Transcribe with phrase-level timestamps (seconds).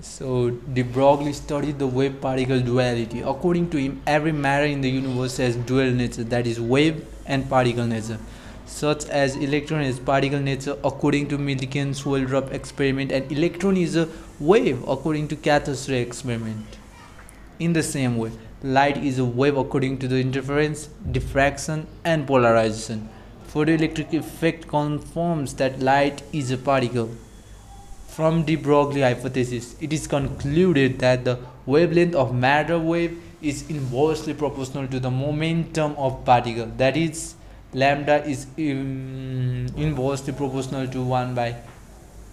[0.00, 3.20] So de Broglie studied the wave particle duality.
[3.20, 7.48] According to him, every matter in the universe has dual nature, that is wave and
[7.48, 8.18] particle nature.
[8.64, 14.08] Such as electron is particle nature according to Millikan's Oil-Drop experiment and electron is a
[14.38, 16.78] wave according to cathode ray experiment.
[17.58, 18.30] In the same way,
[18.62, 23.08] light is a wave according to the interference, diffraction and polarization.
[23.52, 27.10] Photoelectric effect confirms that light is a particle.
[28.12, 34.34] From de Broglie hypothesis, it is concluded that the wavelength of matter wave is inversely
[34.34, 36.66] proportional to the momentum of particle.
[36.76, 37.36] That is,
[37.72, 41.56] lambda is um, inversely proportional to 1 by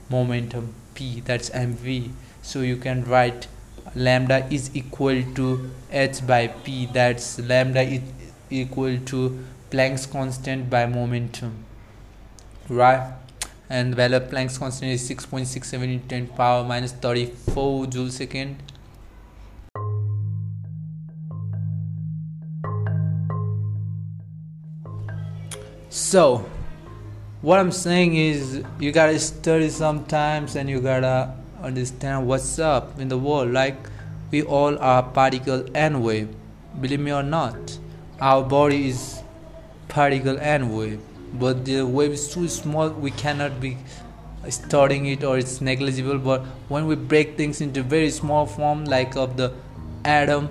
[0.10, 1.22] momentum p.
[1.22, 2.12] That's mv.
[2.42, 3.48] So you can write
[3.96, 6.88] lambda is equal to h by p.
[6.88, 8.02] That's lambda is
[8.50, 11.64] equal to Planck's constant by momentum.
[12.68, 13.14] Right?
[13.70, 18.62] And value of Planck's constant is 6.67 into 10 power minus 34 joule second.
[25.90, 26.46] So
[27.42, 33.08] what I'm saying is you gotta study sometimes and you gotta understand what's up in
[33.08, 33.52] the world.
[33.52, 33.78] Like
[34.32, 36.30] we all are particle and wave.
[36.80, 37.80] Believe me or not
[38.22, 39.22] our body is
[39.88, 41.00] particle and wave
[41.34, 43.78] but the wave is too small we cannot be
[44.50, 46.18] studying it or it's negligible.
[46.18, 49.54] But when we break things into very small form like of the
[50.06, 50.50] atom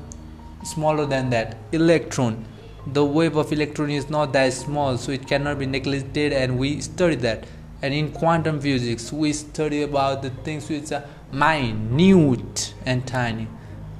[0.64, 2.44] smaller than that electron
[2.92, 6.80] the wave of electron is not that small so it cannot be neglected and we
[6.80, 7.44] study that.
[7.82, 13.46] And in quantum physics we study about the things which are minute and tiny.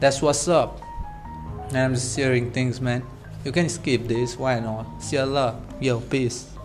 [0.00, 0.80] That's what's up.
[1.68, 3.02] And i'm just sharing things man.
[3.44, 5.02] You can skip this why not?
[5.02, 6.57] See allah yo peace